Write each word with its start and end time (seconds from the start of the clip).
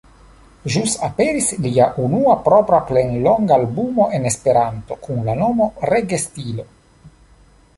Ĵus 0.75 0.93
aperis 1.07 1.49
lia 1.65 1.85
unua 2.05 2.33
propra 2.47 2.79
plenlonga 2.87 3.55
albumo 3.61 4.09
en 4.19 4.25
Esperanto 4.31 4.99
kun 5.05 5.21
la 5.29 5.37
nomo 5.43 5.69
Regestilo. 5.95 6.67